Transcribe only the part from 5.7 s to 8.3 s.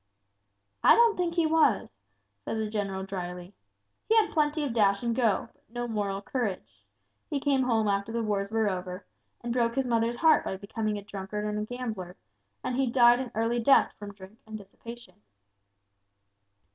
moral courage. He came home after the